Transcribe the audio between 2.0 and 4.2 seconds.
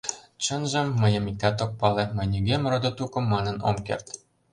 мый нигӧм родо-тукым манын ом керт.